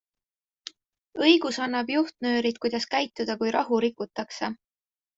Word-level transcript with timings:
Õigus 1.25 1.59
annab 1.67 1.93
juhtnöörid, 1.97 2.59
kuidas 2.65 2.91
käituda, 2.97 3.39
kui 3.45 3.57
rahu 3.61 3.83
rikutakse. 3.89 4.55